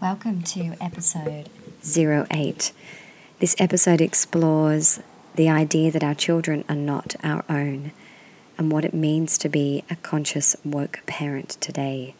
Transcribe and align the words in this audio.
Welcome 0.00 0.40
to 0.44 0.76
episode 0.80 1.50
08. 1.84 2.72
This 3.38 3.54
episode 3.58 4.00
explores 4.00 4.98
the 5.34 5.50
idea 5.50 5.90
that 5.90 6.02
our 6.02 6.14
children 6.14 6.64
are 6.70 6.74
not 6.74 7.16
our 7.22 7.44
own 7.50 7.92
and 8.56 8.72
what 8.72 8.86
it 8.86 8.94
means 8.94 9.36
to 9.36 9.50
be 9.50 9.84
a 9.90 9.96
conscious 9.96 10.56
woke 10.64 11.00
parent 11.04 11.50
today. 11.60 12.14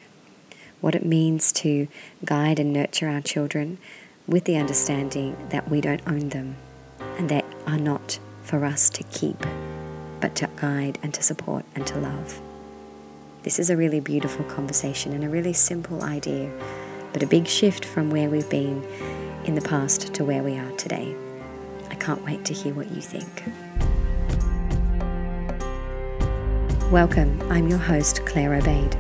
What 0.83 0.95
it 0.95 1.07
means 1.07 1.53
to 1.53 1.89
guide 2.23 2.59
and 2.59 2.71
nurture 2.71 3.09
our 3.09 3.23
children 3.23 3.79
with 4.29 4.45
the 4.45 4.59
understanding 4.59 5.35
that 5.49 5.71
we 5.71 5.81
don't 5.81 6.07
own 6.07 6.29
them 6.29 6.57
and 7.17 7.31
they 7.31 7.43
are 7.67 7.79
not 7.79 8.19
for 8.43 8.67
us 8.67 8.91
to 8.91 9.03
keep, 9.05 9.47
but 10.21 10.35
to 10.35 10.51
guide 10.57 10.99
and 11.03 11.15
to 11.15 11.23
support 11.23 11.65
and 11.75 11.87
to 11.87 11.99
love. 11.99 12.43
This 13.43 13.59
is 13.59 13.71
a 13.71 13.77
really 13.77 14.01
beautiful 14.01 14.45
conversation 14.45 15.15
and 15.15 15.25
a 15.25 15.31
really 15.31 15.55
simple 15.55 16.03
idea, 16.03 16.53
but 17.13 17.23
a 17.23 17.27
big 17.27 17.47
shift 17.47 17.85
from 17.85 18.11
where 18.11 18.31
we've 18.31 18.49
been 18.49 18.85
in 19.45 19.55
the 19.55 19.61
past 19.61 20.15
to 20.15 20.25
where 20.25 20.43
we 20.43 20.57
are 20.57 20.71
today. 20.73 21.15
I 21.91 21.95
can't 21.95 22.25
wait 22.25 22.45
to 22.47 22.55
hear 22.55 22.75
what 22.75 22.91
you 22.91 23.01
think. 23.01 23.45
Welcome, 26.93 27.41
I'm 27.51 27.69
your 27.69 27.79
host, 27.79 28.25
Claire 28.27 28.61
Obeid. 28.61 28.95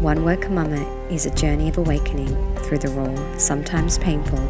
One 0.00 0.24
Woke 0.24 0.50
Mama 0.50 0.84
is 1.08 1.26
a 1.26 1.34
journey 1.34 1.68
of 1.68 1.78
awakening 1.78 2.28
through 2.58 2.78
the 2.78 2.88
raw, 2.88 3.38
sometimes 3.38 3.98
painful, 3.98 4.40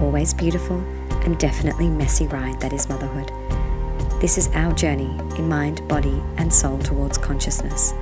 always 0.00 0.34
beautiful, 0.34 0.78
and 1.24 1.38
definitely 1.38 1.88
messy 1.88 2.26
ride 2.26 2.60
that 2.60 2.72
is 2.72 2.88
motherhood. 2.88 3.30
This 4.20 4.36
is 4.36 4.48
our 4.48 4.72
journey 4.74 5.18
in 5.38 5.48
mind, 5.48 5.86
body, 5.88 6.22
and 6.36 6.52
soul 6.52 6.78
towards 6.78 7.18
consciousness 7.18 7.94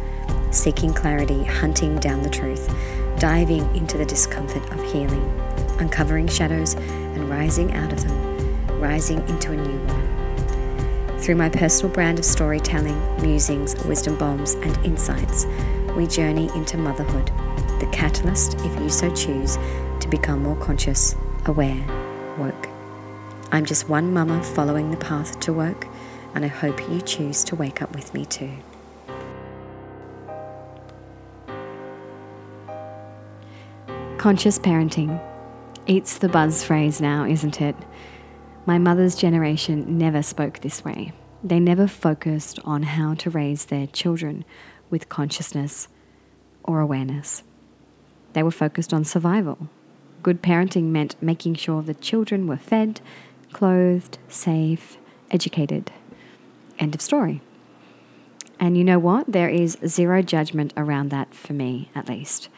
seeking 0.50 0.94
clarity, 0.94 1.44
hunting 1.44 1.96
down 1.98 2.22
the 2.22 2.30
truth, 2.30 2.68
diving 3.18 3.74
into 3.74 3.98
the 3.98 4.04
discomfort 4.04 4.62
of 4.72 4.92
healing, 4.92 5.22
uncovering 5.78 6.28
shadows 6.28 6.74
and 6.74 7.28
rising 7.28 7.72
out 7.74 7.92
of 7.92 8.02
them, 8.04 8.80
rising 8.80 9.18
into 9.28 9.52
a 9.52 9.56
new 9.56 9.78
woman. 9.86 11.18
Through 11.18 11.34
my 11.34 11.48
personal 11.48 11.92
brand 11.92 12.18
of 12.18 12.24
storytelling, 12.24 13.00
musings, 13.20 13.74
wisdom 13.84 14.16
bombs, 14.16 14.54
and 14.54 14.76
insights, 14.84 15.46
we 15.96 16.06
journey 16.06 16.48
into 16.54 16.78
motherhood, 16.78 17.26
the 17.80 17.88
catalyst, 17.92 18.54
if 18.60 18.80
you 18.80 18.88
so 18.88 19.12
choose, 19.14 19.58
to 20.00 20.08
become 20.08 20.42
more 20.42 20.56
conscious, 20.56 21.16
aware, 21.46 21.84
woke. 22.38 22.68
I'm 23.50 23.64
just 23.64 23.88
one 23.88 24.12
mama 24.12 24.42
following 24.42 24.90
the 24.90 24.96
path 24.96 25.40
to 25.40 25.52
woke, 25.52 25.86
and 26.34 26.44
I 26.44 26.48
hope 26.48 26.88
you 26.88 27.00
choose 27.00 27.42
to 27.44 27.56
wake 27.56 27.82
up 27.82 27.94
with 27.94 28.14
me 28.14 28.24
too. 28.24 28.52
Conscious 34.18 34.58
parenting. 34.58 35.22
It's 35.86 36.18
the 36.18 36.28
buzz 36.28 36.64
phrase 36.64 37.00
now, 37.00 37.24
isn't 37.24 37.60
it? 37.60 37.76
My 38.66 38.76
mother's 38.76 39.14
generation 39.14 39.96
never 39.96 40.24
spoke 40.24 40.58
this 40.58 40.84
way. 40.84 41.12
They 41.44 41.60
never 41.60 41.86
focused 41.86 42.58
on 42.64 42.82
how 42.82 43.14
to 43.14 43.30
raise 43.30 43.66
their 43.66 43.86
children 43.86 44.44
with 44.90 45.08
consciousness 45.08 45.86
or 46.64 46.80
awareness. 46.80 47.44
They 48.32 48.42
were 48.42 48.50
focused 48.50 48.92
on 48.92 49.04
survival. 49.04 49.68
Good 50.24 50.42
parenting 50.42 50.86
meant 50.86 51.14
making 51.22 51.54
sure 51.54 51.80
the 51.80 51.94
children 51.94 52.48
were 52.48 52.56
fed, 52.56 53.00
clothed, 53.52 54.18
safe, 54.26 54.98
educated. 55.30 55.92
End 56.80 56.96
of 56.96 57.00
story. 57.00 57.40
And 58.58 58.76
you 58.76 58.82
know 58.82 58.98
what? 58.98 59.30
There 59.30 59.48
is 59.48 59.78
zero 59.86 60.22
judgment 60.22 60.72
around 60.76 61.10
that 61.10 61.34
for 61.34 61.52
me, 61.52 61.88
at 61.94 62.08
least. 62.08 62.48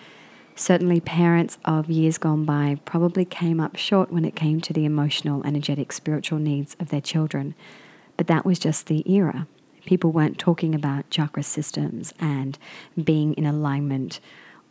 Certainly, 0.60 1.00
parents 1.00 1.56
of 1.64 1.88
years 1.88 2.18
gone 2.18 2.44
by 2.44 2.78
probably 2.84 3.24
came 3.24 3.60
up 3.60 3.76
short 3.76 4.12
when 4.12 4.26
it 4.26 4.36
came 4.36 4.60
to 4.60 4.74
the 4.74 4.84
emotional, 4.84 5.42
energetic, 5.46 5.90
spiritual 5.90 6.38
needs 6.38 6.76
of 6.78 6.90
their 6.90 7.00
children. 7.00 7.54
But 8.18 8.26
that 8.26 8.44
was 8.44 8.58
just 8.58 8.86
the 8.86 9.02
era. 9.10 9.46
People 9.86 10.12
weren't 10.12 10.36
talking 10.36 10.74
about 10.74 11.08
chakra 11.08 11.44
systems 11.44 12.12
and 12.20 12.58
being 13.02 13.32
in 13.38 13.46
alignment 13.46 14.20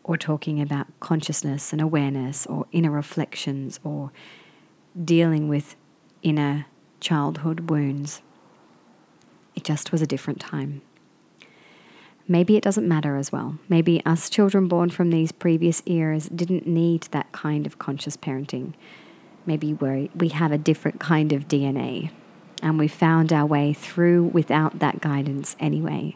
or 0.04 0.16
talking 0.16 0.62
about 0.62 0.86
consciousness 1.00 1.74
and 1.74 1.82
awareness 1.82 2.46
or 2.46 2.68
inner 2.72 2.92
reflections 2.92 3.80
or 3.84 4.12
dealing 5.04 5.48
with 5.48 5.76
inner 6.22 6.68
childhood 7.00 7.72
wounds. 7.72 8.22
It 9.56 9.64
just 9.64 9.92
was 9.92 10.04
a 10.04 10.08
different 10.08 10.40
time 10.40 10.84
maybe 12.30 12.56
it 12.56 12.64
doesn't 12.64 12.88
matter 12.88 13.18
as 13.18 13.32
well. 13.32 13.58
Maybe 13.68 14.06
us 14.06 14.30
children 14.30 14.68
born 14.68 14.90
from 14.90 15.10
these 15.10 15.32
previous 15.34 15.82
eras 15.86 16.30
didn't 16.30 16.68
need 16.68 17.04
that 17.12 17.32
kind 17.34 17.66
of 17.66 17.80
conscious 17.80 18.16
parenting. 18.16 18.74
Maybe 19.46 19.74
we 19.74 20.10
we 20.16 20.30
have 20.30 20.52
a 20.52 20.58
different 20.58 21.00
kind 21.00 21.34
of 21.34 21.48
DNA 21.48 22.12
and 22.62 22.78
we 22.78 22.88
found 22.88 23.34
our 23.34 23.46
way 23.46 23.74
through 23.74 24.24
without 24.26 24.80
that 24.80 25.02
guidance 25.02 25.56
anyway. 25.60 26.16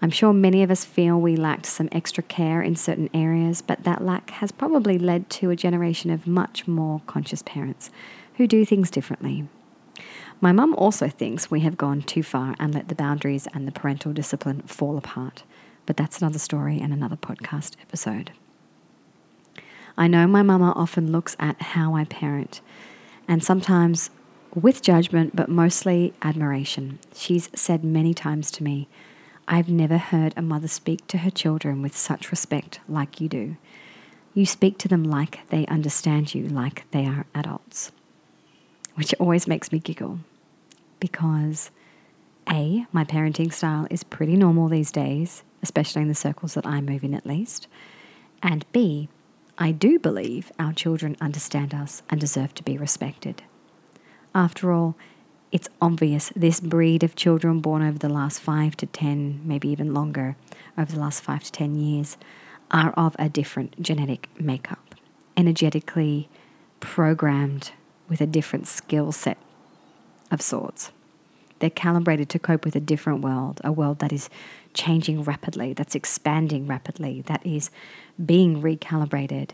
I'm 0.00 0.10
sure 0.10 0.32
many 0.32 0.62
of 0.62 0.70
us 0.70 0.84
feel 0.84 1.20
we 1.20 1.34
lacked 1.34 1.66
some 1.66 1.88
extra 1.90 2.22
care 2.22 2.62
in 2.62 2.76
certain 2.76 3.10
areas, 3.12 3.62
but 3.62 3.82
that 3.82 4.04
lack 4.04 4.30
has 4.30 4.52
probably 4.52 4.96
led 4.96 5.28
to 5.30 5.50
a 5.50 5.56
generation 5.56 6.10
of 6.10 6.26
much 6.26 6.68
more 6.68 7.02
conscious 7.06 7.42
parents 7.42 7.90
who 8.36 8.46
do 8.46 8.64
things 8.64 8.90
differently. 8.90 9.48
My 10.40 10.52
mum 10.52 10.74
also 10.76 11.08
thinks 11.08 11.50
we 11.50 11.60
have 11.60 11.76
gone 11.76 12.02
too 12.02 12.22
far 12.22 12.54
and 12.60 12.72
let 12.72 12.86
the 12.86 12.94
boundaries 12.94 13.48
and 13.52 13.66
the 13.66 13.72
parental 13.72 14.12
discipline 14.12 14.62
fall 14.62 14.96
apart, 14.96 15.42
but 15.84 15.96
that's 15.96 16.18
another 16.18 16.38
story 16.38 16.78
and 16.80 16.92
another 16.92 17.16
podcast 17.16 17.72
episode. 17.82 18.30
I 19.96 20.06
know 20.06 20.28
my 20.28 20.42
mama 20.42 20.72
often 20.76 21.10
looks 21.10 21.34
at 21.40 21.60
how 21.60 21.96
I 21.96 22.04
parent, 22.04 22.60
and 23.26 23.42
sometimes 23.42 24.10
with 24.54 24.80
judgment, 24.80 25.34
but 25.34 25.48
mostly 25.48 26.14
admiration. 26.22 27.00
She's 27.12 27.50
said 27.56 27.82
many 27.82 28.14
times 28.14 28.52
to 28.52 28.62
me, 28.62 28.88
I've 29.48 29.68
never 29.68 29.98
heard 29.98 30.34
a 30.36 30.42
mother 30.42 30.68
speak 30.68 31.04
to 31.08 31.18
her 31.18 31.30
children 31.30 31.82
with 31.82 31.96
such 31.96 32.30
respect 32.30 32.78
like 32.88 33.20
you 33.20 33.28
do. 33.28 33.56
You 34.34 34.46
speak 34.46 34.78
to 34.78 34.88
them 34.88 35.02
like 35.02 35.48
they 35.48 35.66
understand 35.66 36.32
you, 36.32 36.46
like 36.46 36.88
they 36.92 37.06
are 37.06 37.26
adults, 37.34 37.90
which 38.94 39.14
always 39.18 39.48
makes 39.48 39.72
me 39.72 39.80
giggle 39.80 40.20
because 41.00 41.70
A, 42.50 42.86
my 42.92 43.04
parenting 43.04 43.52
style 43.52 43.86
is 43.90 44.04
pretty 44.04 44.36
normal 44.36 44.68
these 44.68 44.90
days, 44.90 45.42
especially 45.62 46.02
in 46.02 46.08
the 46.08 46.14
circles 46.14 46.54
that 46.54 46.66
I 46.66 46.80
move 46.80 47.04
in 47.04 47.14
at 47.14 47.26
least. 47.26 47.66
And 48.42 48.64
B, 48.72 49.08
I 49.58 49.72
do 49.72 49.98
believe 49.98 50.52
our 50.58 50.72
children 50.72 51.16
understand 51.20 51.74
us 51.74 52.02
and 52.08 52.20
deserve 52.20 52.54
to 52.54 52.62
be 52.62 52.78
respected. 52.78 53.42
After 54.34 54.72
all, 54.72 54.96
it's 55.50 55.68
obvious 55.80 56.30
this 56.36 56.60
breed 56.60 57.02
of 57.02 57.16
children 57.16 57.60
born 57.60 57.82
over 57.82 57.98
the 57.98 58.08
last 58.08 58.40
five 58.40 58.76
to 58.76 58.86
ten, 58.86 59.40
maybe 59.44 59.68
even 59.68 59.94
longer, 59.94 60.36
over 60.76 60.92
the 60.92 61.00
last 61.00 61.22
five 61.22 61.42
to 61.44 61.52
ten 61.52 61.74
years, 61.74 62.16
are 62.70 62.90
of 62.92 63.16
a 63.18 63.28
different 63.28 63.80
genetic 63.82 64.28
makeup, 64.38 64.94
energetically 65.36 66.28
programmed 66.80 67.72
with 68.08 68.20
a 68.20 68.26
different 68.26 68.68
skill 68.68 69.10
set 69.10 69.38
of 70.30 70.42
sorts. 70.42 70.92
They're 71.58 71.70
calibrated 71.70 72.28
to 72.30 72.38
cope 72.38 72.64
with 72.64 72.76
a 72.76 72.80
different 72.80 73.20
world, 73.20 73.60
a 73.64 73.72
world 73.72 73.98
that 73.98 74.12
is 74.12 74.30
changing 74.74 75.24
rapidly, 75.24 75.72
that's 75.72 75.94
expanding 75.94 76.66
rapidly, 76.66 77.22
that 77.22 77.44
is 77.44 77.70
being 78.24 78.62
recalibrated. 78.62 79.50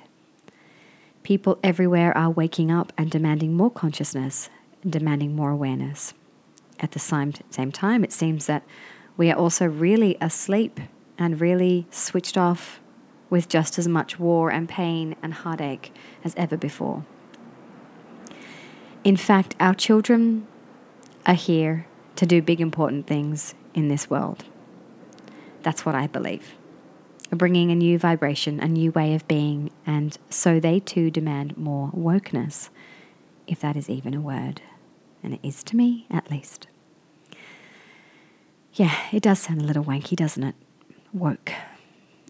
People 1.22 1.58
everywhere 1.62 2.16
are 2.16 2.30
waking 2.30 2.70
up 2.70 2.92
and 2.98 3.10
demanding 3.10 3.54
more 3.54 3.70
consciousness, 3.70 4.50
demanding 4.86 5.34
more 5.34 5.50
awareness. 5.50 6.12
At 6.80 6.90
the 6.90 6.98
same, 6.98 7.32
time, 7.72 8.04
it 8.04 8.12
seems 8.12 8.46
that 8.46 8.64
we 9.16 9.30
are 9.30 9.38
also 9.38 9.66
really 9.66 10.18
asleep 10.20 10.80
and 11.16 11.40
really 11.40 11.86
switched 11.90 12.36
off 12.36 12.80
with 13.30 13.48
just 13.48 13.78
as 13.78 13.88
much 13.88 14.18
war 14.18 14.50
and 14.50 14.68
pain 14.68 15.16
and 15.22 15.32
heartache 15.32 15.92
as 16.22 16.34
ever 16.36 16.56
before. 16.56 17.04
In 19.02 19.16
fact, 19.16 19.54
our 19.60 19.74
children 19.74 20.46
are 21.26 21.34
here 21.34 21.86
to 22.16 22.26
do 22.26 22.42
big, 22.42 22.60
important 22.60 23.06
things 23.06 23.54
in 23.74 23.88
this 23.88 24.08
world. 24.08 24.44
That's 25.62 25.84
what 25.84 25.94
I 25.94 26.06
believe. 26.06 26.54
Bringing 27.30 27.70
a 27.70 27.74
new 27.74 27.98
vibration, 27.98 28.60
a 28.60 28.68
new 28.68 28.92
way 28.92 29.14
of 29.14 29.26
being, 29.26 29.70
and 29.86 30.16
so 30.30 30.60
they 30.60 30.78
too 30.78 31.10
demand 31.10 31.56
more 31.56 31.90
wokeness, 31.90 32.68
if 33.46 33.60
that 33.60 33.76
is 33.76 33.90
even 33.90 34.14
a 34.14 34.20
word. 34.20 34.62
And 35.22 35.34
it 35.34 35.40
is 35.42 35.64
to 35.64 35.76
me, 35.76 36.06
at 36.10 36.30
least. 36.30 36.66
Yeah, 38.74 38.94
it 39.10 39.22
does 39.22 39.38
sound 39.38 39.62
a 39.62 39.64
little 39.64 39.84
wanky, 39.84 40.16
doesn't 40.16 40.42
it? 40.42 40.54
Woke. 41.12 41.52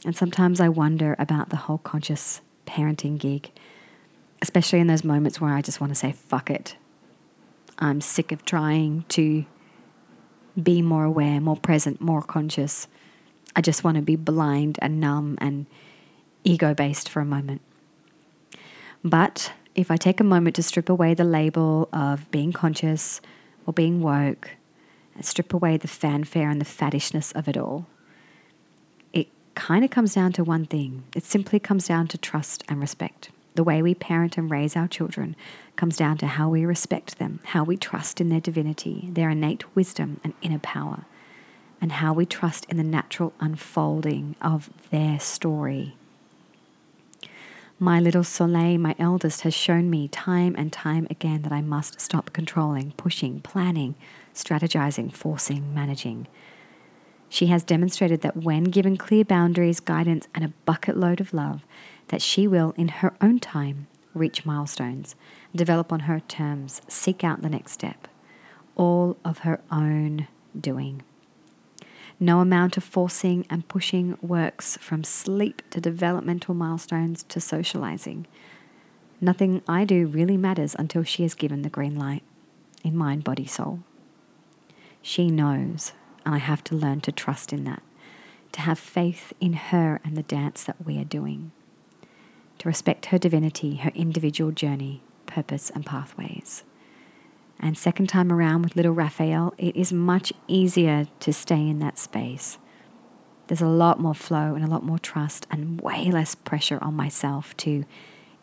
And 0.05 0.17
sometimes 0.17 0.61
I 0.61 0.69
wonder 0.69 1.17
about 1.19 1.49
the 1.49 1.57
whole 1.57 1.79
conscious 1.79 2.41
parenting 2.67 3.19
gig, 3.19 3.51
especially 4.41 4.79
in 4.79 4.87
those 4.87 5.05
moments 5.05 5.41
where 5.41 5.55
I 5.55 5.63
just 5.63 5.81
want 5.81 5.91
to 5.91 5.95
say, 5.95 6.13
fuck 6.13 6.51
it, 6.51 6.77
I'm 7.79 8.01
sick 8.01 8.33
of 8.33 8.45
trying 8.45 9.05
to 9.11 9.45
be 10.61 10.83
more 10.83 11.05
aware, 11.05 11.41
more 11.41 11.57
present, 11.57 12.01
more 12.01 12.23
conscious. 12.23 12.87
I 13.57 13.61
just 13.61 13.85
want 13.85 13.97
to 13.97 14.03
be 14.03 14.17
blind 14.17 14.79
and 14.81 15.01
numb 15.01 15.37
and 15.41 15.67
ego 16.45 16.75
based 16.75 17.09
for 17.09 17.21
a 17.21 17.25
moment. 17.25 17.61
But 19.03 19.53
if 19.75 19.91
I 19.91 19.97
take 19.97 20.21
a 20.21 20.25
moment 20.25 20.57
to 20.57 20.63
strip 20.63 20.89
away 20.89 21.15
the 21.15 21.25
label 21.25 21.89
of 21.93 22.31
being 22.31 22.53
conscious 22.53 23.21
or 23.67 23.73
being 23.73 24.01
woke, 24.01 24.51
and 25.15 25.25
strip 25.25 25.55
away 25.55 25.77
the 25.77 25.89
fanfare 25.89 26.51
and 26.51 26.61
the 26.61 26.65
faddishness 26.65 27.33
of 27.33 27.49
it 27.49 27.57
all, 27.57 27.87
it 29.13 29.29
kind 29.55 29.85
of 29.85 29.91
comes 29.91 30.15
down 30.15 30.33
to 30.33 30.45
one 30.45 30.67
thing. 30.67 31.05
It 31.15 31.25
simply 31.25 31.61
comes 31.61 31.89
down 31.89 32.09
to 32.09 32.19
trust 32.19 32.65
and 32.69 32.81
respect. 32.81 33.31
The 33.55 33.65
way 33.65 33.83
we 33.83 33.95
parent 33.95 34.37
and 34.37 34.51
raise 34.51 34.75
our 34.75 34.89
children 34.89 35.37
comes 35.77 35.97
down 35.97 36.19
to 36.19 36.27
how 36.27 36.49
we 36.49 36.65
respect 36.65 37.19
them, 37.19 37.39
how 37.45 37.63
we 37.63 37.77
trust 37.77 38.21
in 38.21 38.29
their 38.29 38.41
divinity, 38.41 39.09
their 39.13 39.31
innate 39.31 39.77
wisdom 39.77 40.21
and 40.25 40.35
inner 40.43 40.59
power, 40.59 41.05
and 41.81 41.93
how 41.93 42.13
we 42.13 42.27
trust 42.27 42.67
in 42.69 42.77
the 42.77 42.83
natural 42.83 43.33
unfolding 43.39 44.35
of 44.41 44.71
their 44.91 45.21
story. 45.21 45.97
My 47.79 48.01
little 48.01 48.25
Soleil, 48.25 48.79
my 48.79 48.97
eldest, 48.99 49.43
has 49.43 49.55
shown 49.55 49.89
me 49.91 50.09
time 50.09 50.55
and 50.57 50.73
time 50.73 51.07
again 51.11 51.43
that 51.43 51.53
I 51.53 51.61
must 51.61 52.01
stop 52.01 52.33
controlling, 52.33 52.93
pushing, 52.93 53.41
planning, 53.41 53.95
strategizing, 54.35 55.13
forcing, 55.13 55.75
managing. 55.75 56.27
She 57.29 57.47
has 57.47 57.65
demonstrated 57.65 58.21
that 58.23 58.37
when 58.37 58.65
given 58.65 58.97
clear 58.97 59.25
boundaries, 59.25 59.81
guidance, 59.81 60.29
and 60.35 60.45
a 60.45 60.53
bucket 60.67 60.97
load 60.97 61.21
of 61.21 61.35
love, 61.35 61.65
that 62.09 62.23
she 62.23 62.47
will, 62.47 62.75
in 62.77 62.89
her 62.89 63.15
own 63.21 63.39
time, 63.39 63.87
reach 64.15 64.47
milestones, 64.47 65.15
develop 65.55 65.93
on 65.93 66.01
her 66.01 66.21
terms, 66.21 66.81
seek 66.89 67.25
out 67.25 67.43
the 67.43 67.49
next 67.49 67.73
step, 67.73 68.09
all 68.77 69.17
of 69.25 69.39
her 69.39 69.61
own 69.71 70.29
doing. 70.59 71.03
No 72.21 72.41
amount 72.41 72.77
of 72.77 72.85
forcing 72.85 73.45
and 73.51 73.69
pushing 73.69 74.17
works 74.23 74.79
from 74.81 75.03
sleep 75.03 75.63
to 75.71 75.81
developmental 75.81 76.55
milestones 76.55 77.25
to 77.25 77.41
socializing. 77.41 78.27
Nothing 79.21 79.63
I 79.67 79.85
do 79.85 80.07
really 80.07 80.37
matters 80.37 80.77
until 80.79 81.03
she 81.03 81.25
is 81.25 81.35
given 81.35 81.63
the 81.63 81.69
green 81.69 81.97
light 81.97 82.23
in 82.85 82.97
mind, 82.97 83.25
body, 83.25 83.47
soul. 83.47 83.81
She 85.03 85.29
knows, 85.29 85.93
and 86.25 86.35
I 86.35 86.39
have 86.39 86.63
to 86.65 86.77
learn 86.77 87.01
to 87.03 87.13
trust 87.13 87.53
in 87.53 87.65
that, 87.65 87.83
to 88.53 88.61
have 88.61 88.79
faith 88.79 89.33
in 89.41 89.55
her 89.55 90.01
and 90.05 90.17
the 90.17 90.23
dance 90.23 90.65
that 90.65 90.85
we 90.85 90.99
are 90.99 91.05
doing 91.05 91.51
to 92.65 92.69
respect 92.69 93.07
her 93.07 93.19
divinity, 93.19 93.77
her 93.77 93.93
individual 93.95 94.51
journey, 94.51 95.03
purpose, 95.27 95.69
and 95.69 95.85
pathways. 95.85 96.65
And 97.61 97.77
second 97.77 98.07
time 98.07 98.33
around 98.33 98.63
with 98.63 98.75
little 98.75 98.93
Raphael, 98.93 99.53
it 99.59 99.77
is 99.77 99.93
much 99.93 100.33
easier 100.49 101.07
to 101.21 101.33
stay 101.33 101.69
in 101.69 101.79
that 101.81 101.99
space. 101.99 102.57
There's 103.49 103.61
a 103.61 103.67
lot 103.67 104.01
more 104.01 104.15
flow 104.15 104.55
and 104.55 104.65
a 104.65 104.67
lot 104.67 104.83
more 104.83 104.99
trust 104.99 105.47
and 105.51 105.79
way 105.79 106.11
less 106.11 106.35
pressure 106.35 106.79
on 106.81 106.95
myself 106.95 107.55
to 107.59 107.85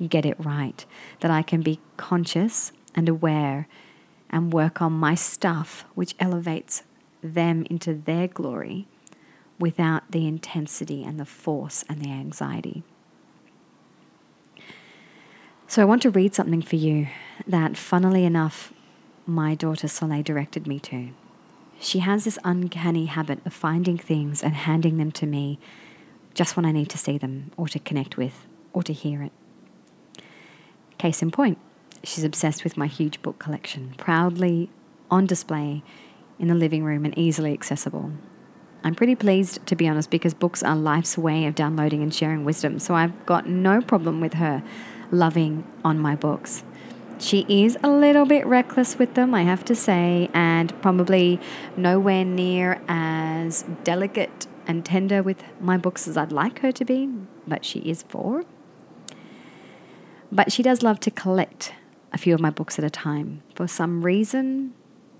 get 0.07 0.23
it 0.23 0.35
right. 0.37 0.85
That 1.21 1.31
I 1.31 1.41
can 1.41 1.61
be 1.61 1.79
conscious 1.97 2.71
and 2.93 3.09
aware 3.09 3.67
and 4.29 4.53
work 4.53 4.83
on 4.83 4.93
my 4.93 5.15
stuff, 5.15 5.83
which 5.95 6.13
elevates 6.19 6.83
them 7.23 7.65
into 7.71 7.95
their 7.95 8.27
glory 8.27 8.87
without 9.57 10.11
the 10.11 10.27
intensity 10.27 11.03
and 11.03 11.19
the 11.19 11.25
force 11.25 11.83
and 11.89 12.03
the 12.03 12.11
anxiety. 12.11 12.83
So 15.71 15.81
I 15.81 15.85
want 15.85 16.01
to 16.01 16.09
read 16.09 16.35
something 16.35 16.61
for 16.61 16.75
you 16.75 17.07
that, 17.47 17.77
funnily 17.77 18.25
enough, 18.25 18.73
my 19.25 19.55
daughter 19.55 19.87
Soleil 19.87 20.21
directed 20.21 20.67
me 20.67 20.81
to. 20.81 21.11
She 21.79 21.99
has 21.99 22.25
this 22.25 22.37
uncanny 22.43 23.05
habit 23.05 23.39
of 23.45 23.53
finding 23.53 23.97
things 23.97 24.43
and 24.43 24.53
handing 24.53 24.97
them 24.97 25.13
to 25.13 25.25
me 25.25 25.59
just 26.33 26.57
when 26.57 26.65
I 26.65 26.73
need 26.73 26.89
to 26.89 26.97
see 26.97 27.17
them 27.17 27.51
or 27.55 27.69
to 27.69 27.79
connect 27.79 28.17
with 28.17 28.47
or 28.73 28.83
to 28.83 28.91
hear 28.91 29.23
it. 29.23 29.31
Case 30.97 31.21
in 31.21 31.31
point, 31.31 31.57
she's 32.03 32.25
obsessed 32.25 32.65
with 32.65 32.75
my 32.75 32.87
huge 32.87 33.21
book 33.21 33.39
collection, 33.39 33.93
proudly 33.95 34.69
on 35.09 35.25
display 35.25 35.83
in 36.37 36.49
the 36.49 36.53
living 36.53 36.83
room 36.83 37.05
and 37.05 37.17
easily 37.17 37.53
accessible. 37.53 38.11
I'm 38.83 38.95
pretty 38.95 39.15
pleased, 39.15 39.65
to 39.67 39.77
be 39.77 39.87
honest, 39.87 40.09
because 40.09 40.33
books 40.33 40.63
are 40.63 40.75
life's 40.75 41.17
way 41.17 41.45
of 41.45 41.55
downloading 41.55 42.03
and 42.03 42.13
sharing 42.13 42.43
wisdom, 42.43 42.77
so 42.77 42.93
I've 42.93 43.25
got 43.25 43.47
no 43.47 43.79
problem 43.79 44.19
with 44.19 44.33
her 44.33 44.63
loving 45.11 45.65
on 45.83 45.99
my 45.99 46.15
books. 46.15 46.63
She 47.19 47.45
is 47.47 47.77
a 47.83 47.89
little 47.89 48.25
bit 48.25 48.47
reckless 48.47 48.97
with 48.97 49.13
them, 49.13 49.35
I 49.35 49.43
have 49.43 49.63
to 49.65 49.75
say, 49.75 50.29
and 50.33 50.73
probably 50.81 51.39
nowhere 51.77 52.25
near 52.25 52.81
as 52.87 53.63
delicate 53.83 54.47
and 54.65 54.83
tender 54.83 55.21
with 55.21 55.43
my 55.59 55.77
books 55.77 56.07
as 56.07 56.17
I'd 56.17 56.31
like 56.31 56.59
her 56.59 56.71
to 56.71 56.83
be, 56.83 57.09
but 57.45 57.63
she 57.63 57.79
is 57.79 58.03
four. 58.03 58.43
But 60.31 60.51
she 60.51 60.63
does 60.63 60.81
love 60.81 60.99
to 61.01 61.11
collect 61.11 61.73
a 62.11 62.17
few 62.17 62.33
of 62.33 62.41
my 62.41 62.49
books 62.49 62.79
at 62.79 62.85
a 62.85 62.89
time. 62.89 63.43
For 63.53 63.67
some 63.67 64.03
reason, 64.03 64.73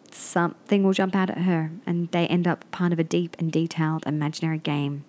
something 0.10 0.84
will 0.84 0.94
jump 0.94 1.16
out 1.16 1.30
at 1.30 1.40
her, 1.40 1.72
and 1.86 2.10
they 2.12 2.28
end 2.28 2.48
up 2.48 2.70
part 2.72 2.94
of 2.94 3.00
a 3.00 3.04
deep 3.04 3.36
and 3.38 3.52
detailed 3.52 4.08
imaginary 4.08 4.58
game. 4.58 5.06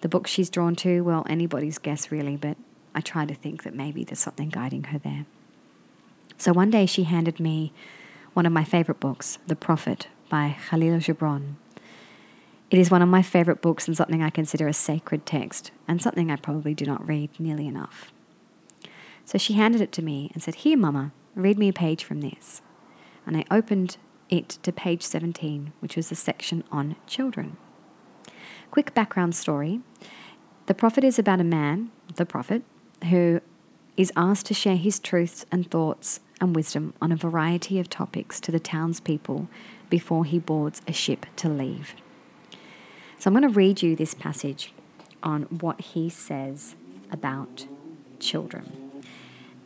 The 0.00 0.08
books 0.08 0.30
she's 0.30 0.50
drawn 0.50 0.76
to, 0.76 1.02
well, 1.02 1.26
anybody's 1.28 1.78
guess 1.78 2.10
really, 2.10 2.36
but 2.36 2.56
I 2.96 3.02
try 3.02 3.26
to 3.26 3.34
think 3.34 3.62
that 3.64 3.74
maybe 3.74 4.04
there's 4.04 4.18
something 4.18 4.48
guiding 4.48 4.84
her 4.84 4.98
there. 4.98 5.26
So 6.38 6.52
one 6.54 6.70
day 6.70 6.86
she 6.86 7.04
handed 7.04 7.38
me 7.38 7.74
one 8.32 8.46
of 8.46 8.52
my 8.52 8.64
favorite 8.64 9.00
books, 9.00 9.38
The 9.46 9.54
Prophet 9.54 10.08
by 10.30 10.56
Khalil 10.70 10.98
Gibran. 10.98 11.56
It 12.70 12.78
is 12.78 12.90
one 12.90 13.02
of 13.02 13.08
my 13.08 13.20
favorite 13.20 13.60
books 13.60 13.86
and 13.86 13.94
something 13.96 14.22
I 14.22 14.30
consider 14.30 14.66
a 14.66 14.72
sacred 14.72 15.26
text, 15.26 15.70
and 15.86 16.00
something 16.00 16.30
I 16.30 16.36
probably 16.36 16.72
do 16.72 16.86
not 16.86 17.06
read 17.06 17.38
nearly 17.38 17.68
enough. 17.68 18.12
So 19.26 19.36
she 19.36 19.52
handed 19.52 19.82
it 19.82 19.92
to 19.92 20.02
me 20.02 20.30
and 20.32 20.42
said, 20.42 20.56
Here, 20.56 20.76
Mama, 20.76 21.12
read 21.34 21.58
me 21.58 21.68
a 21.68 21.74
page 21.74 22.02
from 22.02 22.22
this. 22.22 22.62
And 23.26 23.36
I 23.36 23.44
opened 23.50 23.98
it 24.30 24.48
to 24.62 24.72
page 24.72 25.02
17, 25.02 25.72
which 25.80 25.96
was 25.96 26.08
the 26.08 26.14
section 26.14 26.64
on 26.72 26.96
children. 27.06 27.58
Quick 28.70 28.94
background 28.94 29.34
story 29.34 29.80
The 30.64 30.74
Prophet 30.74 31.04
is 31.04 31.18
about 31.18 31.40
a 31.40 31.44
man, 31.44 31.90
the 32.14 32.26
Prophet, 32.26 32.62
who 33.04 33.40
is 33.96 34.12
asked 34.16 34.46
to 34.46 34.54
share 34.54 34.76
his 34.76 34.98
truths 34.98 35.46
and 35.50 35.70
thoughts 35.70 36.20
and 36.40 36.54
wisdom 36.54 36.92
on 37.00 37.12
a 37.12 37.16
variety 37.16 37.78
of 37.78 37.88
topics 37.88 38.40
to 38.40 38.52
the 38.52 38.60
townspeople 38.60 39.48
before 39.88 40.24
he 40.24 40.38
boards 40.38 40.82
a 40.86 40.92
ship 40.92 41.26
to 41.36 41.48
leave. 41.48 41.94
So 43.18 43.28
I'm 43.28 43.34
going 43.34 43.42
to 43.42 43.48
read 43.48 43.82
you 43.82 43.96
this 43.96 44.14
passage 44.14 44.72
on 45.22 45.42
what 45.44 45.80
he 45.80 46.08
says 46.08 46.74
about 47.10 47.66
children. 48.20 49.04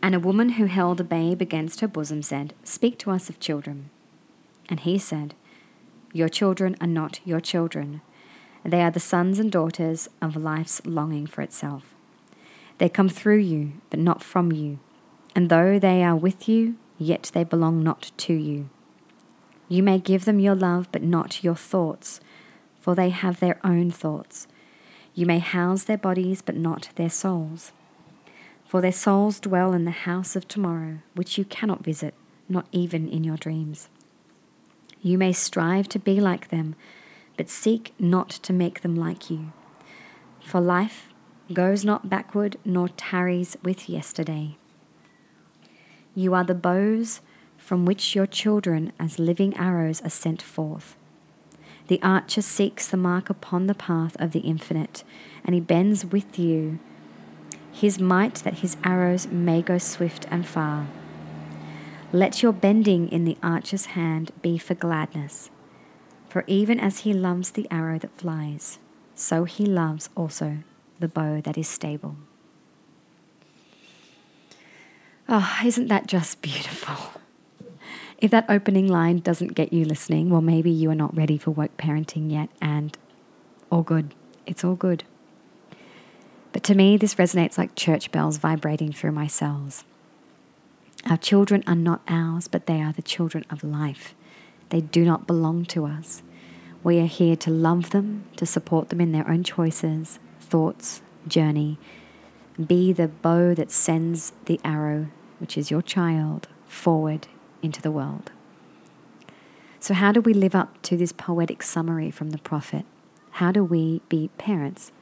And 0.02 0.14
a 0.14 0.20
woman 0.20 0.50
who 0.50 0.66
held 0.66 1.00
a 1.00 1.04
babe 1.04 1.42
against 1.42 1.80
her 1.80 1.88
bosom 1.88 2.22
said, 2.22 2.54
Speak 2.64 2.98
to 3.00 3.10
us 3.10 3.28
of 3.28 3.40
children. 3.40 3.90
And 4.68 4.80
he 4.80 4.98
said, 4.98 5.34
Your 6.12 6.28
children 6.28 6.76
are 6.80 6.86
not 6.86 7.20
your 7.24 7.40
children. 7.40 8.00
They 8.64 8.82
are 8.82 8.90
the 8.90 9.00
sons 9.00 9.38
and 9.38 9.50
daughters 9.50 10.08
of 10.22 10.36
life's 10.36 10.84
longing 10.86 11.26
for 11.26 11.42
itself. 11.42 11.94
They 12.80 12.88
come 12.88 13.10
through 13.10 13.40
you, 13.40 13.74
but 13.90 14.00
not 14.00 14.22
from 14.22 14.52
you. 14.52 14.78
And 15.36 15.50
though 15.50 15.78
they 15.78 16.02
are 16.02 16.16
with 16.16 16.48
you, 16.48 16.76
yet 16.96 17.30
they 17.34 17.44
belong 17.44 17.82
not 17.82 18.10
to 18.16 18.32
you. 18.32 18.70
You 19.68 19.82
may 19.82 19.98
give 19.98 20.24
them 20.24 20.40
your 20.40 20.54
love, 20.54 20.88
but 20.90 21.02
not 21.02 21.44
your 21.44 21.54
thoughts, 21.54 22.20
for 22.80 22.94
they 22.94 23.10
have 23.10 23.38
their 23.38 23.60
own 23.62 23.90
thoughts. 23.90 24.48
You 25.14 25.26
may 25.26 25.40
house 25.40 25.84
their 25.84 25.98
bodies, 25.98 26.40
but 26.40 26.56
not 26.56 26.88
their 26.94 27.10
souls. 27.10 27.72
For 28.64 28.80
their 28.80 28.92
souls 28.92 29.40
dwell 29.40 29.74
in 29.74 29.84
the 29.84 29.90
house 29.90 30.34
of 30.34 30.48
tomorrow, 30.48 31.00
which 31.14 31.36
you 31.36 31.44
cannot 31.44 31.84
visit, 31.84 32.14
not 32.48 32.66
even 32.72 33.10
in 33.10 33.24
your 33.24 33.36
dreams. 33.36 33.90
You 35.02 35.18
may 35.18 35.34
strive 35.34 35.86
to 35.90 35.98
be 35.98 36.18
like 36.18 36.48
them, 36.48 36.76
but 37.36 37.50
seek 37.50 37.92
not 37.98 38.30
to 38.30 38.54
make 38.54 38.80
them 38.80 38.96
like 38.96 39.28
you. 39.28 39.52
For 40.40 40.62
life 40.62 41.09
goes 41.52 41.84
not 41.84 42.08
backward 42.08 42.56
nor 42.64 42.88
tarries 42.88 43.56
with 43.62 43.88
yesterday. 43.88 44.56
You 46.14 46.34
are 46.34 46.44
the 46.44 46.54
bows 46.54 47.20
from 47.56 47.84
which 47.84 48.14
your 48.14 48.26
children 48.26 48.92
as 48.98 49.18
living 49.18 49.56
arrows 49.56 50.00
are 50.02 50.10
sent 50.10 50.42
forth. 50.42 50.96
The 51.88 52.02
archer 52.02 52.42
seeks 52.42 52.88
the 52.88 52.96
mark 52.96 53.30
upon 53.30 53.66
the 53.66 53.74
path 53.74 54.16
of 54.20 54.32
the 54.32 54.40
infinite, 54.40 55.02
and 55.44 55.54
he 55.54 55.60
bends 55.60 56.04
with 56.04 56.38
you 56.38 56.78
his 57.72 57.98
might 57.98 58.36
that 58.36 58.58
his 58.58 58.76
arrows 58.84 59.28
may 59.28 59.62
go 59.62 59.78
swift 59.78 60.26
and 60.30 60.46
far. 60.46 60.88
Let 62.12 62.42
your 62.42 62.52
bending 62.52 63.08
in 63.08 63.24
the 63.24 63.38
archer's 63.42 63.86
hand 63.86 64.32
be 64.42 64.58
for 64.58 64.74
gladness, 64.74 65.50
for 66.28 66.44
even 66.46 66.80
as 66.80 67.00
he 67.00 67.12
loves 67.12 67.52
the 67.52 67.68
arrow 67.70 67.98
that 67.98 68.18
flies, 68.18 68.78
so 69.14 69.44
he 69.44 69.64
loves 69.64 70.08
also 70.16 70.58
the 71.00 71.08
bow 71.08 71.40
that 71.40 71.58
is 71.58 71.68
stable. 71.68 72.16
Oh, 75.28 75.58
isn't 75.64 75.88
that 75.88 76.06
just 76.06 76.42
beautiful? 76.42 76.96
If 78.20 78.30
that 78.32 78.50
opening 78.50 78.86
line 78.86 79.20
doesn't 79.20 79.54
get 79.54 79.72
you 79.72 79.86
listening, 79.86 80.28
well, 80.28 80.42
maybe 80.42 80.70
you 80.70 80.90
are 80.90 80.94
not 80.94 81.16
ready 81.16 81.38
for 81.38 81.52
woke 81.52 81.74
parenting 81.78 82.30
yet, 82.30 82.50
and 82.60 82.94
all 83.70 83.82
good. 83.82 84.14
It's 84.44 84.62
all 84.62 84.74
good. 84.74 85.04
But 86.52 86.62
to 86.64 86.74
me, 86.74 86.98
this 86.98 87.14
resonates 87.14 87.56
like 87.56 87.74
church 87.74 88.12
bells 88.12 88.36
vibrating 88.36 88.92
through 88.92 89.12
my 89.12 89.26
cells. 89.26 89.84
Our 91.08 91.16
children 91.16 91.64
are 91.66 91.74
not 91.74 92.02
ours, 92.08 92.46
but 92.46 92.66
they 92.66 92.82
are 92.82 92.92
the 92.92 93.00
children 93.00 93.46
of 93.48 93.64
life. 93.64 94.14
They 94.68 94.82
do 94.82 95.04
not 95.04 95.26
belong 95.26 95.64
to 95.66 95.86
us. 95.86 96.22
We 96.82 96.98
are 97.00 97.06
here 97.06 97.36
to 97.36 97.50
love 97.50 97.90
them, 97.90 98.24
to 98.36 98.44
support 98.44 98.90
them 98.90 99.00
in 99.00 99.12
their 99.12 99.28
own 99.30 99.44
choices, 99.44 100.18
thoughts, 100.50 101.00
journey. 101.26 101.78
Be 102.64 102.92
the 102.92 103.08
bow 103.08 103.54
that 103.54 103.70
sends 103.70 104.32
the 104.46 104.60
arrow, 104.64 105.06
which 105.38 105.56
is 105.56 105.70
your 105.70 105.82
child, 105.82 106.48
forward 106.66 107.28
into 107.62 107.80
the 107.80 107.90
world. 107.90 108.32
So, 109.78 109.94
how 109.94 110.12
do 110.12 110.20
we 110.20 110.34
live 110.34 110.54
up 110.54 110.82
to 110.82 110.96
this 110.96 111.12
poetic 111.12 111.62
summary 111.62 112.10
from 112.10 112.30
the 112.30 112.38
prophet? 112.38 112.84
How 113.32 113.52
do 113.52 113.64
we 113.64 114.02
be 114.08 114.28
parents 114.36 114.92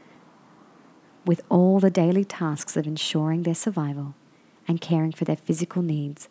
with 1.25 1.43
all 1.49 1.81
the 1.81 1.91
daily 1.91 2.25
tasks 2.25 2.77
of 2.77 2.87
ensuring 2.87 3.43
their 3.43 3.55
survival 3.55 4.15
and 4.69 4.81
caring 4.81 5.13
for 5.13 5.25
their 5.25 5.37
physical 5.37 5.83
needs 5.83 6.29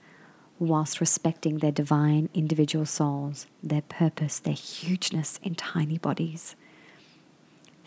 whilst 0.60 1.02
respecting 1.02 1.58
their 1.58 1.72
divine 1.72 2.30
individual 2.34 2.86
souls, 2.86 3.48
their 3.62 3.82
purpose, 3.82 4.40
their 4.40 4.54
hugeness 4.54 5.40
in 5.44 5.56
tiny 5.56 5.98
bodies? 5.98 6.56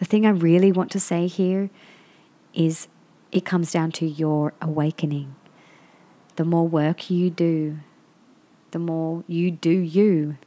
The 0.01 0.07
thing 0.07 0.25
I 0.25 0.31
really 0.31 0.73
want 0.73 0.91
to 0.93 0.99
say 0.99 1.27
here 1.27 1.69
is 2.55 2.89
it 3.31 3.45
comes 3.45 3.71
down 3.71 3.93
to 3.93 4.07
your 4.07 4.55
awakening. 4.61 5.37
The 6.37 6.45
more 6.47 6.67
work 6.67 7.11
you 7.11 7.29
do, 7.29 7.81
the 8.71 8.79
more 8.79 9.25
you 9.27 9.51
do 9.51 9.71
you, 9.71 10.39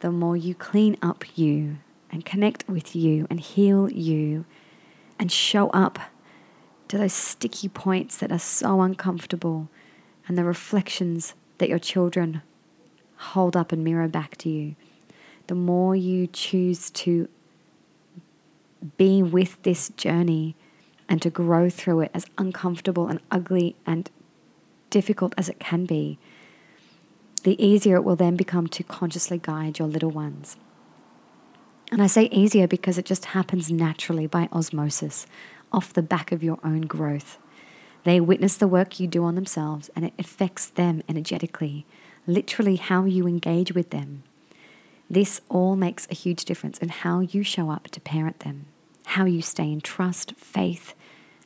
the 0.00 0.10
more 0.10 0.36
you 0.36 0.56
clean 0.56 0.96
up 1.00 1.38
you 1.38 1.78
and 2.10 2.24
connect 2.24 2.68
with 2.68 2.96
you 2.96 3.28
and 3.30 3.38
heal 3.38 3.88
you 3.92 4.44
and 5.20 5.30
show 5.30 5.70
up 5.70 6.00
to 6.88 6.98
those 6.98 7.12
sticky 7.12 7.68
points 7.68 8.16
that 8.16 8.32
are 8.32 8.40
so 8.40 8.80
uncomfortable 8.80 9.68
and 10.26 10.36
the 10.36 10.42
reflections 10.42 11.34
that 11.58 11.68
your 11.68 11.78
children 11.78 12.42
hold 13.18 13.56
up 13.56 13.70
and 13.70 13.84
mirror 13.84 14.08
back 14.08 14.36
to 14.38 14.50
you, 14.50 14.74
the 15.46 15.54
more 15.54 15.94
you 15.94 16.26
choose 16.26 16.90
to 16.90 17.28
be 18.96 19.22
with 19.22 19.62
this 19.62 19.88
journey 19.90 20.56
and 21.08 21.20
to 21.22 21.30
grow 21.30 21.68
through 21.68 22.00
it 22.00 22.10
as 22.14 22.26
uncomfortable 22.38 23.08
and 23.08 23.20
ugly 23.30 23.76
and 23.86 24.10
difficult 24.90 25.34
as 25.36 25.48
it 25.48 25.58
can 25.58 25.86
be, 25.86 26.18
the 27.42 27.62
easier 27.64 27.96
it 27.96 28.04
will 28.04 28.16
then 28.16 28.36
become 28.36 28.66
to 28.68 28.82
consciously 28.82 29.38
guide 29.42 29.78
your 29.78 29.88
little 29.88 30.10
ones. 30.10 30.56
And 31.90 32.02
I 32.02 32.06
say 32.06 32.24
easier 32.26 32.66
because 32.66 32.96
it 32.96 33.04
just 33.04 33.26
happens 33.26 33.70
naturally 33.70 34.26
by 34.26 34.48
osmosis, 34.52 35.26
off 35.72 35.92
the 35.92 36.02
back 36.02 36.32
of 36.32 36.42
your 36.42 36.58
own 36.64 36.82
growth. 36.82 37.38
They 38.04 38.20
witness 38.20 38.56
the 38.56 38.68
work 38.68 38.98
you 38.98 39.06
do 39.06 39.24
on 39.24 39.34
themselves 39.34 39.90
and 39.94 40.04
it 40.04 40.14
affects 40.18 40.66
them 40.66 41.02
energetically, 41.08 41.84
literally 42.26 42.76
how 42.76 43.04
you 43.04 43.26
engage 43.26 43.72
with 43.74 43.90
them. 43.90 44.22
This 45.10 45.40
all 45.50 45.76
makes 45.76 46.08
a 46.10 46.14
huge 46.14 46.44
difference 46.46 46.78
in 46.78 46.88
how 46.88 47.20
you 47.20 47.42
show 47.42 47.70
up 47.70 47.88
to 47.88 48.00
parent 48.00 48.40
them, 48.40 48.66
how 49.06 49.24
you 49.24 49.42
stay 49.42 49.70
in 49.70 49.80
trust, 49.80 50.34
faith, 50.36 50.94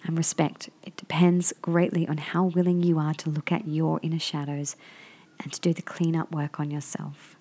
and 0.04 0.16
respect. 0.16 0.70
It 0.82 0.96
depends 0.96 1.52
greatly 1.60 2.06
on 2.06 2.18
how 2.18 2.44
willing 2.44 2.82
you 2.82 2.98
are 2.98 3.14
to 3.14 3.30
look 3.30 3.50
at 3.50 3.66
your 3.66 3.98
inner 4.02 4.18
shadows 4.18 4.76
and 5.42 5.52
to 5.52 5.60
do 5.60 5.72
the 5.72 5.82
cleanup 5.82 6.32
work 6.32 6.60
on 6.60 6.70
yourself. 6.70 7.36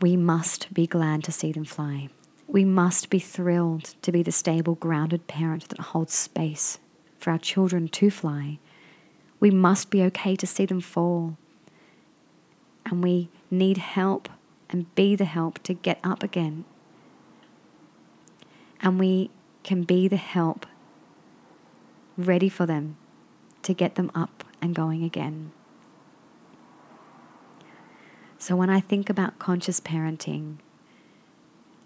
We 0.00 0.16
must 0.16 0.72
be 0.72 0.86
glad 0.86 1.24
to 1.24 1.32
see 1.32 1.52
them 1.52 1.64
fly. 1.64 2.08
We 2.46 2.64
must 2.64 3.10
be 3.10 3.18
thrilled 3.18 3.94
to 4.02 4.12
be 4.12 4.22
the 4.22 4.32
stable, 4.32 4.76
grounded 4.76 5.26
parent 5.26 5.68
that 5.68 5.80
holds 5.80 6.14
space 6.14 6.78
for 7.18 7.30
our 7.30 7.38
children 7.38 7.88
to 7.88 8.10
fly. 8.10 8.58
We 9.40 9.50
must 9.50 9.90
be 9.90 10.02
okay 10.04 10.36
to 10.36 10.46
see 10.46 10.66
them 10.66 10.80
fall. 10.80 11.36
And 12.86 13.02
we 13.02 13.28
need 13.50 13.78
help 13.78 14.28
and 14.70 14.94
be 14.94 15.16
the 15.16 15.24
help 15.24 15.62
to 15.64 15.74
get 15.74 15.98
up 16.04 16.22
again. 16.22 16.64
And 18.80 18.98
we 18.98 19.30
can 19.64 19.82
be 19.82 20.08
the 20.08 20.16
help 20.16 20.66
ready 22.16 22.48
for 22.48 22.66
them 22.66 22.96
to 23.62 23.74
get 23.74 23.94
them 23.94 24.10
up 24.14 24.44
and 24.60 24.74
going 24.74 25.04
again. 25.04 25.52
So 28.38 28.56
when 28.56 28.70
I 28.70 28.80
think 28.80 29.10
about 29.10 29.38
conscious 29.38 29.80
parenting, 29.80 30.58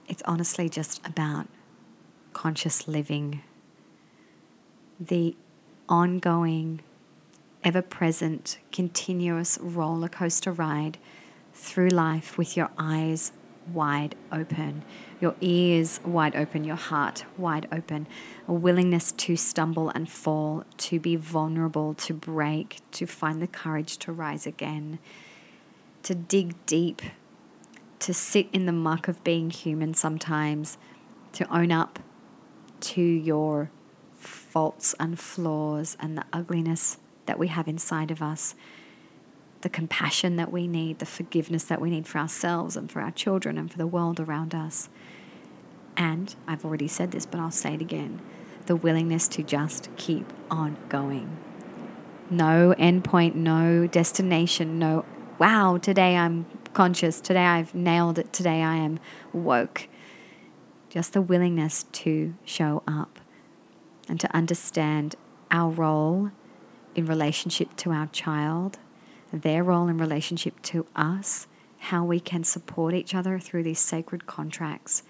it's 0.07 0.23
honestly 0.27 0.69
just 0.69 1.05
about 1.07 1.47
conscious 2.35 2.87
living, 2.87 3.43
the 5.01 5.35
ongoing, 5.89 6.81
ever 7.65 7.83
present, 7.83 8.59
continuous 8.71 9.59
roller 9.61 10.09
coaster 10.09 10.53
ride 10.53 10.99
through 11.55 11.89
life 11.89 12.37
with 12.37 12.57
your 12.57 12.71
eyes 12.79 13.33
wide 13.73 14.15
open, 14.31 14.85
your 15.21 15.35
ears 15.41 16.01
wide 16.05 16.35
open, 16.37 16.65
your 16.65 16.77
heart 16.77 17.25
wide 17.37 17.67
open, 17.73 18.07
a 18.49 18.53
willingness 18.53 19.13
to 19.13 19.37
stumble 19.37 19.91
and 19.91 20.11
fall, 20.11 20.65
to 20.79 20.99
be 20.99 21.17
vulnerable, 21.17 21.95
to 21.95 22.15
break, 22.15 22.81
to 22.93 23.07
find 23.07 23.41
the 23.41 23.47
courage 23.47 23.99
to 23.99 24.13
rise 24.13 24.47
again. 24.47 24.99
To 26.05 26.15
dig 26.15 26.55
deep, 26.67 27.03
to 28.01 28.13
sit 28.13 28.49
in 28.53 28.67
the 28.67 28.73
muck 28.73 29.07
of 29.07 29.23
being 29.23 29.51
human 29.51 29.95
sometimes, 29.95 30.77
to 31.35 31.57
own 31.57 31.71
up 31.71 32.01
to 32.81 33.01
your 33.01 33.71
faults 34.15 34.95
and 34.99 35.19
flaws 35.19 35.97
and 36.01 36.19
the 36.19 36.25
ugliness 36.33 36.99
that 37.27 37.39
we 37.39 37.49
have 37.49 37.69
inside 37.69 38.11
of 38.11 38.21
us, 38.21 38.55
the 39.63 39.69
compassion 39.69 40.37
that 40.37 40.53
we 40.53 40.67
need, 40.67 40.99
the 40.99 41.07
forgiveness 41.07 41.65
that 41.65 41.81
we 41.81 41.91
need 41.91 42.07
for 42.07 42.19
ourselves 42.19 42.77
and 42.77 42.91
for 42.91 43.01
our 43.01 43.11
children 43.11 43.57
and 43.57 43.71
for 43.71 43.79
the 43.79 43.87
world 43.87 44.21
around 44.21 44.55
us. 44.55 44.89
And 45.97 46.35
I've 46.47 46.65
already 46.65 46.89
said 46.89 47.13
this, 47.13 47.27
but 47.27 47.41
I'll 47.41 47.51
say 47.51 47.75
it 47.75 47.81
again 47.81 48.21
the 48.67 48.77
willingness 48.77 49.27
to 49.27 49.43
just 49.43 49.89
keep 49.97 50.33
on 50.49 50.77
going. 50.89 51.37
No 52.31 52.75
endpoint, 52.79 53.35
no 53.35 53.89
destination, 53.89 54.79
no 54.79 55.05
wow, 55.39 55.79
today 55.79 56.17
I'm 56.17 56.47
conscious, 56.73 57.21
today 57.21 57.45
I've 57.45 57.75
nailed 57.75 58.19
it, 58.19 58.33
today 58.33 58.63
I 58.63 58.77
am 58.77 59.01
woke. 59.33 59.89
Just 60.89 61.13
the 61.13 61.23
willingness 61.23 61.85
to 61.93 62.35
show 62.45 62.83
up 62.87 63.19
and 64.09 64.21
to 64.21 64.37
understand 64.37 65.17
our 65.51 65.71
role 65.71 66.31
in 66.95 67.07
relationship 67.07 67.75
to 67.77 67.91
our 67.91 68.07
child, 68.09 68.79
their 69.33 69.65
role 69.65 69.89
in 69.89 69.99
relationship 69.99 70.61
to 70.63 70.87
us, 70.95 71.47
how 71.79 72.05
we 72.05 72.21
can 72.21 72.45
support 72.45 72.95
each 72.95 73.15
other 73.15 73.39
through 73.39 73.63
these 73.65 73.79
sacred 73.79 74.27
contracts. 74.27 75.03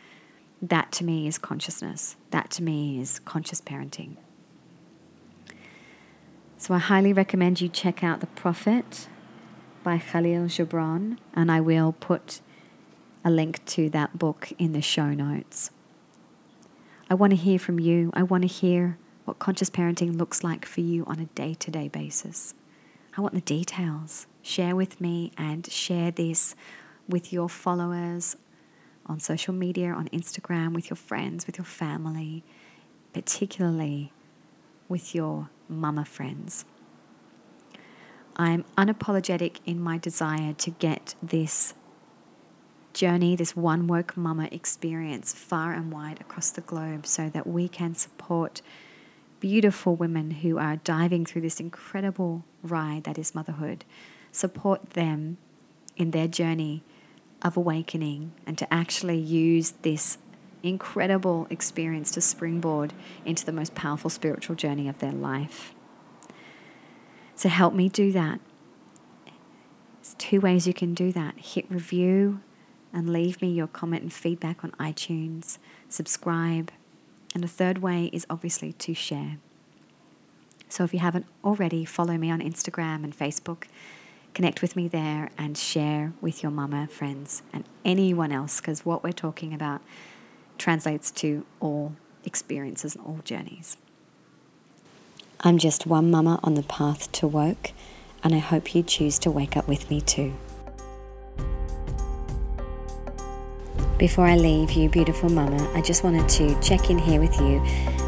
That 0.60 0.92
to 0.92 1.04
me 1.04 1.26
is 1.26 1.38
consciousness. 1.38 2.16
That 2.30 2.50
to 2.52 2.62
me 2.62 3.00
is 3.00 3.18
conscious 3.20 3.60
parenting. 3.60 4.16
So 6.56 6.74
I 6.74 6.78
highly 6.78 7.12
recommend 7.12 7.60
you 7.60 7.68
check 7.68 8.04
out 8.04 8.20
The 8.20 8.28
Prophet 8.28 9.08
by 9.82 9.98
Khalil 9.98 10.44
Gibran, 10.46 11.18
and 11.34 11.50
I 11.50 11.60
will 11.60 11.92
put 11.92 12.40
a 13.24 13.30
link 13.30 13.64
to 13.66 13.90
that 13.90 14.18
book 14.18 14.52
in 14.58 14.72
the 14.72 14.80
show 14.80 15.12
notes. 15.12 15.70
I 17.10 17.14
want 17.14 17.32
to 17.32 17.36
hear 17.36 17.58
from 17.58 17.80
you. 17.80 18.10
I 18.14 18.22
want 18.22 18.42
to 18.42 18.48
hear 18.48 18.96
what 19.24 19.38
conscious 19.38 19.70
parenting 19.70 20.16
looks 20.16 20.42
like 20.42 20.64
for 20.64 20.80
you 20.80 21.04
on 21.06 21.18
a 21.18 21.26
day 21.26 21.54
to 21.54 21.70
day 21.70 21.88
basis. 21.88 22.54
I 23.16 23.20
want 23.20 23.34
the 23.34 23.40
details. 23.40 24.26
Share 24.42 24.74
with 24.74 25.00
me 25.00 25.32
and 25.36 25.70
share 25.70 26.10
this 26.10 26.54
with 27.08 27.32
your 27.32 27.48
followers 27.48 28.36
on 29.06 29.20
social 29.20 29.52
media, 29.52 29.92
on 29.92 30.08
Instagram, 30.08 30.72
with 30.72 30.88
your 30.88 30.96
friends, 30.96 31.46
with 31.46 31.58
your 31.58 31.64
family, 31.64 32.42
particularly 33.12 34.12
with 34.88 35.14
your 35.14 35.50
mama 35.68 36.04
friends. 36.04 36.64
I'm 38.36 38.64
unapologetic 38.78 39.56
in 39.66 39.80
my 39.80 39.98
desire 39.98 40.54
to 40.54 40.70
get 40.70 41.14
this 41.22 41.74
journey, 42.94 43.36
this 43.36 43.54
one 43.54 43.86
woke 43.86 44.16
mama 44.16 44.48
experience 44.50 45.32
far 45.32 45.72
and 45.72 45.92
wide 45.92 46.20
across 46.20 46.50
the 46.50 46.60
globe 46.62 47.06
so 47.06 47.28
that 47.28 47.46
we 47.46 47.68
can 47.68 47.94
support 47.94 48.62
beautiful 49.42 49.96
women 49.96 50.30
who 50.30 50.56
are 50.56 50.76
diving 50.76 51.26
through 51.26 51.42
this 51.42 51.58
incredible 51.58 52.44
ride 52.62 53.02
that 53.02 53.18
is 53.18 53.34
motherhood, 53.34 53.84
support 54.30 54.90
them 54.90 55.36
in 55.96 56.12
their 56.12 56.28
journey 56.28 56.84
of 57.42 57.56
awakening 57.56 58.30
and 58.46 58.56
to 58.56 58.72
actually 58.72 59.18
use 59.18 59.72
this 59.82 60.16
incredible 60.62 61.48
experience 61.50 62.12
to 62.12 62.20
springboard 62.20 62.92
into 63.24 63.44
the 63.44 63.50
most 63.50 63.74
powerful 63.74 64.08
spiritual 64.08 64.54
journey 64.54 64.88
of 64.88 65.00
their 65.00 65.10
life. 65.10 65.74
So 67.34 67.48
help 67.48 67.74
me 67.74 67.88
do 67.88 68.12
that. 68.12 68.38
There's 69.96 70.14
two 70.18 70.40
ways 70.40 70.68
you 70.68 70.74
can 70.74 70.94
do 70.94 71.10
that 71.10 71.36
hit 71.36 71.68
review 71.68 72.40
and 72.92 73.12
leave 73.12 73.42
me 73.42 73.50
your 73.50 73.66
comment 73.66 74.04
and 74.04 74.12
feedback 74.12 74.62
on 74.62 74.70
iTunes, 74.78 75.58
subscribe, 75.88 76.70
And 77.34 77.42
the 77.42 77.48
third 77.48 77.78
way 77.78 78.10
is 78.12 78.26
obviously 78.28 78.72
to 78.74 78.94
share. 78.94 79.38
So 80.68 80.84
if 80.84 80.92
you 80.92 81.00
haven't 81.00 81.26
already, 81.44 81.84
follow 81.84 82.16
me 82.16 82.30
on 82.30 82.40
Instagram 82.40 83.04
and 83.04 83.16
Facebook. 83.16 83.64
Connect 84.34 84.62
with 84.62 84.76
me 84.76 84.88
there 84.88 85.30
and 85.36 85.56
share 85.56 86.12
with 86.20 86.42
your 86.42 86.52
mama, 86.52 86.86
friends, 86.86 87.42
and 87.52 87.64
anyone 87.84 88.32
else, 88.32 88.60
because 88.60 88.84
what 88.84 89.04
we're 89.04 89.12
talking 89.12 89.52
about 89.52 89.82
translates 90.56 91.10
to 91.10 91.44
all 91.60 91.94
experiences 92.24 92.96
and 92.96 93.04
all 93.04 93.20
journeys. 93.24 93.76
I'm 95.40 95.58
just 95.58 95.86
one 95.86 96.10
mama 96.10 96.38
on 96.42 96.54
the 96.54 96.62
path 96.62 97.10
to 97.12 97.26
woke, 97.26 97.72
and 98.22 98.34
I 98.34 98.38
hope 98.38 98.74
you 98.74 98.82
choose 98.82 99.18
to 99.20 99.30
wake 99.30 99.56
up 99.56 99.68
with 99.68 99.90
me 99.90 100.00
too. 100.00 100.34
Before 103.98 104.26
I 104.26 104.34
leave 104.34 104.72
you, 104.72 104.88
beautiful 104.88 105.28
mama, 105.28 105.70
I 105.74 105.80
just 105.80 106.02
wanted 106.02 106.28
to 106.30 106.60
check 106.60 106.90
in 106.90 106.98
here 106.98 107.20
with 107.20 107.38
you 107.38 107.62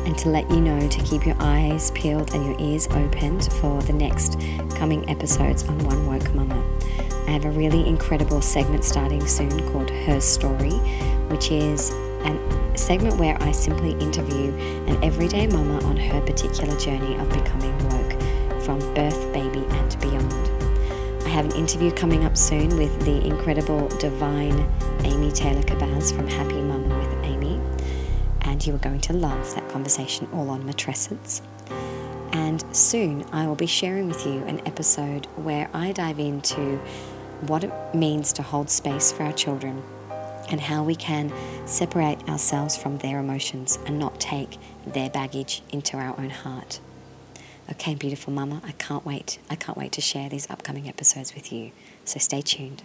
and 0.07 0.19
to 0.19 0.29
let 0.29 0.50
you 0.50 0.61
know 0.61 0.88
to 0.88 1.03
keep 1.05 1.25
your 1.25 1.37
eyes 1.38 1.93
peeled 1.93 2.35
and 2.35 2.45
your 2.45 2.57
ears 2.59 2.88
opened 2.88 3.45
for 3.55 3.81
the 3.83 3.93
next 3.93 4.41
coming 4.76 5.09
episodes 5.09 5.62
on 5.69 5.79
One 5.85 6.07
Woke 6.07 6.35
Mama. 6.35 6.64
I 7.29 7.31
have 7.31 7.45
a 7.45 7.50
really 7.50 7.87
incredible 7.87 8.43
segment 8.43 8.83
starting 8.83 9.25
soon 9.26 9.71
called 9.71 9.88
Her 9.91 10.21
Story, 10.21 10.73
which 11.29 11.53
is 11.53 11.91
a 12.25 12.73
segment 12.75 13.17
where 13.19 13.41
I 13.41 13.53
simply 13.53 13.93
interview 13.93 14.53
an 14.88 15.03
everyday 15.05 15.47
mama 15.47 15.81
on 15.85 15.97
her 15.97 16.21
particular 16.23 16.76
journey 16.76 17.14
of 17.17 17.29
becoming 17.29 17.73
woke 17.88 18.62
from 18.62 18.81
birth, 18.95 19.33
baby, 19.33 19.53
have 21.35 21.47
an 21.47 21.57
interview 21.57 21.91
coming 21.91 22.25
up 22.25 22.37
soon 22.37 22.69
with 22.76 22.97
the 23.05 23.26
incredible, 23.26 23.88
divine 23.99 24.57
Amy 25.03 25.33
Taylor 25.33 25.62
Kabbaz 25.62 26.14
from 26.14 26.29
Happy 26.29 26.62
Mama 26.62 26.97
with 26.97 27.25
Amy, 27.25 27.61
and 28.43 28.64
you 28.64 28.73
are 28.73 28.79
going 28.79 29.00
to 29.00 29.12
love 29.12 29.53
that 29.57 29.69
conversation 29.69 30.29
all 30.33 30.49
on 30.49 30.62
matrescence. 30.62 31.43
And 32.31 32.64
soon 32.73 33.25
I 33.33 33.49
will 33.49 33.57
be 33.57 33.67
sharing 33.67 34.07
with 34.07 34.25
you 34.25 34.45
an 34.45 34.61
episode 34.64 35.26
where 35.35 35.69
I 35.75 35.91
dive 35.91 36.21
into 36.21 36.76
what 37.49 37.64
it 37.64 37.73
means 37.93 38.33
to 38.35 38.43
hold 38.43 38.71
space 38.71 39.11
for 39.11 39.25
our 39.25 39.33
children 39.33 39.83
and 40.50 40.61
how 40.61 40.85
we 40.85 40.95
can 40.95 41.33
separate 41.67 42.29
ourselves 42.29 42.76
from 42.76 42.99
their 42.99 43.19
emotions 43.19 43.76
and 43.87 43.99
not 43.99 44.21
take 44.21 44.57
their 44.87 45.11
baggage 45.11 45.62
into 45.73 45.97
our 45.97 46.17
own 46.17 46.31
heart. 46.31 46.79
Okay, 47.71 47.94
beautiful 47.94 48.33
mama, 48.33 48.61
I 48.62 48.73
can't 48.73 49.06
wait. 49.06 49.38
I 49.49 49.54
can't 49.54 49.78
wait 49.78 49.92
to 49.92 50.02
share 50.02 50.28
these 50.28 50.49
upcoming 50.50 50.87
episodes 50.87 51.35
with 51.35 51.50
you. 51.50 51.73
So 52.04 52.18
stay 52.18 52.42
tuned. 52.42 52.83